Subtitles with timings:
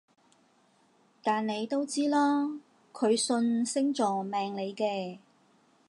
[1.21, 2.59] 但你都知啦，
[2.91, 5.19] 佢信星座命理嘅